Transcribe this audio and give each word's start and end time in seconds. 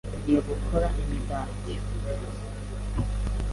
Ngiye 0.19 0.39
gukora 0.49 0.87
imigati. 1.01 1.73